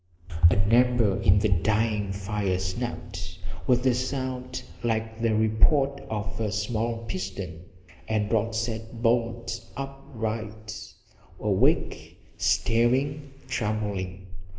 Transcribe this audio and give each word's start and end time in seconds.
An 0.49 0.71
ember 0.71 1.21
in 1.21 1.37
the 1.37 1.49
dying 1.49 2.11
fire 2.11 2.57
snapped 2.57 3.37
with 3.67 3.85
a 3.85 3.93
sound 3.93 4.63
like 4.81 5.21
the 5.21 5.35
report 5.35 6.01
of 6.09 6.39
a 6.39 6.51
small 6.51 7.05
pistol 7.05 7.47
and 8.07 8.33
Rod 8.33 8.55
sat 8.55 9.03
bolt 9.03 9.63
upright, 9.77 10.95
awake, 11.39 12.19
staring, 12.35 13.31
trembling. 13.47 14.25